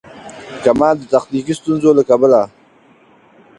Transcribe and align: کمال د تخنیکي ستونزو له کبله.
کمال 0.63 0.95
د 0.99 1.03
تخنیکي 1.13 1.53
ستونزو 1.59 1.89
له 1.97 2.03
کبله. 2.09 2.41